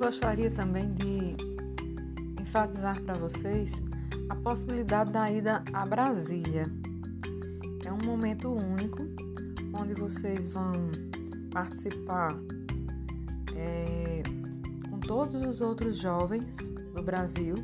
[0.00, 1.36] gostaria também de
[2.40, 3.82] enfatizar para vocês
[4.30, 6.64] a possibilidade da ida a Brasília.
[7.84, 9.02] É um momento único
[9.78, 10.72] onde vocês vão
[11.52, 12.34] participar
[13.54, 14.22] é,
[14.88, 16.56] com todos os outros jovens
[16.94, 17.54] do Brasil,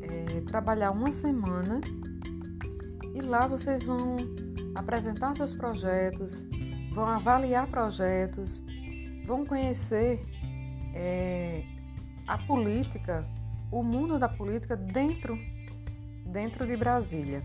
[0.00, 1.82] é, trabalhar uma semana
[3.14, 4.16] e lá vocês vão
[4.74, 6.46] apresentar seus projetos,
[6.94, 8.64] vão avaliar projetos,
[9.26, 10.24] vão conhecer
[10.96, 11.62] é,
[12.26, 13.26] a política,
[13.70, 15.38] o mundo da política dentro,
[16.24, 17.42] dentro de Brasília.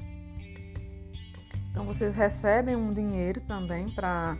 [1.69, 4.37] Então vocês recebem um dinheiro também para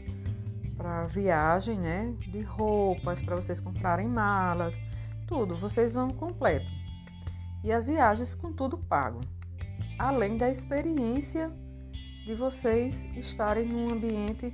[0.75, 2.11] para viagem, né?
[2.31, 4.81] De roupas para vocês comprarem malas,
[5.27, 5.55] tudo.
[5.55, 6.65] Vocês vão completo.
[7.63, 9.21] E as viagens com tudo pago
[10.01, 11.51] além da experiência
[12.25, 14.51] de vocês estarem num ambiente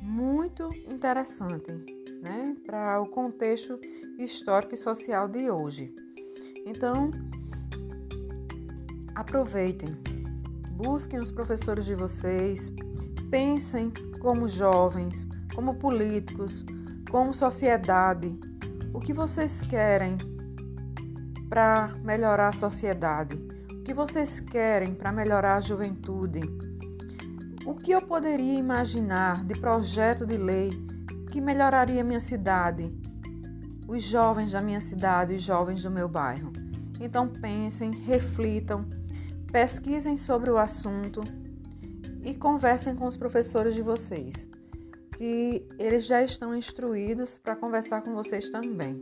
[0.00, 1.84] muito interessante,
[2.20, 3.78] né, para o contexto
[4.18, 5.94] histórico e social de hoje.
[6.66, 7.10] Então,
[9.14, 9.96] aproveitem,
[10.70, 12.72] busquem os professores de vocês,
[13.30, 16.64] pensem como jovens, como políticos,
[17.10, 18.38] como sociedade,
[18.92, 20.18] o que vocês querem
[21.48, 23.48] para melhorar a sociedade
[23.88, 26.42] que vocês querem para melhorar a juventude?
[27.64, 30.68] O que eu poderia imaginar de projeto de lei
[31.30, 32.92] que melhoraria minha cidade,
[33.86, 36.52] os jovens da minha cidade, os jovens do meu bairro?
[37.00, 38.84] Então pensem, reflitam,
[39.50, 41.20] pesquisem sobre o assunto
[42.24, 44.48] e conversem com os professores de vocês,
[45.16, 48.98] que eles já estão instruídos para conversar com vocês também.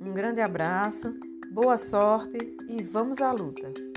[0.00, 1.14] Um grande abraço,
[1.52, 2.36] boa sorte
[2.68, 3.93] e vamos à luta!